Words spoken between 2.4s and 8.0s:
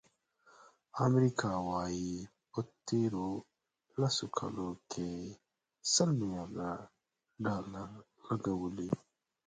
په تېرو لسو کالو کې سل ملیارد ډالر